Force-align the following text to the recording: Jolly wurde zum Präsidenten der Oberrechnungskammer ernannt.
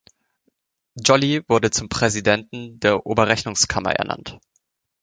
Jolly 0.95 1.47
wurde 1.47 1.69
zum 1.69 1.87
Präsidenten 1.87 2.79
der 2.79 3.05
Oberrechnungskammer 3.05 3.91
ernannt. 3.91 4.39